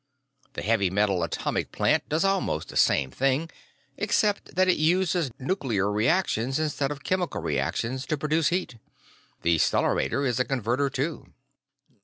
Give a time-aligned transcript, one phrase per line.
[0.53, 3.51] The heavy metal atomic plant does almost the same thing,
[3.97, 8.77] except that it uses nuclear reactions instead of chemical reactions to produce the heat.
[9.43, 11.27] The stellarator is a converter, too.